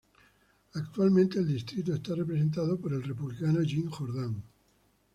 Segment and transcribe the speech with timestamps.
[0.73, 4.43] Actualmente el distrito está representado por el Republicano Jim Jordan.